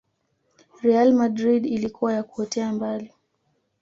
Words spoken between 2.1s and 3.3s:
ya kuotea mbali